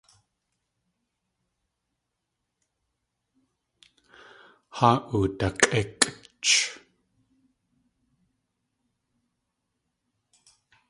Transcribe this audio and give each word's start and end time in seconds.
Haa 4.77 4.95
udak̲ʼíkʼch. 5.17 6.51